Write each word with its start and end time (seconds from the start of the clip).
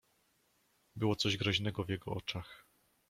"Było 0.95 1.15
coś 1.15 1.37
groźnego 1.37 1.83
w 1.83 1.89
jego 1.89 2.11
oczach." 2.11 2.65